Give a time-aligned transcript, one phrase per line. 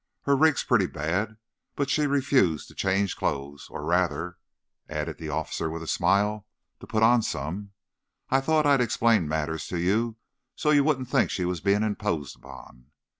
[0.23, 1.37] Her rig's pretty bad,
[1.75, 4.39] but she refused to change clothes—or, rather,"
[4.89, 6.47] added the officer, with a smile,
[6.79, 7.73] "to put on some.
[8.31, 10.15] I thought I'd explain matters to you
[10.55, 12.87] so you wouldn't think she was being imposed upon."